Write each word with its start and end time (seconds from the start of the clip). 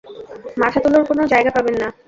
মাথা 0.61 0.79
তোলার 0.83 1.03
কোনো 1.09 1.21
জায়গা 1.31 1.51
পাবেন 1.55 1.75
না। 1.81 1.87